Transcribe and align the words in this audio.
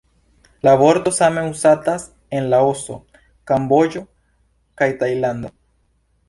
La 0.67 0.71
vorto 0.81 1.11
same 1.17 1.43
uzatas 1.49 2.05
en 2.37 2.47
Laoso, 2.53 2.97
Kamboĝo 3.53 4.03
kaj 4.83 4.89
Tajlando. 5.05 5.55